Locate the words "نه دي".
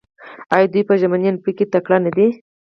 2.05-2.27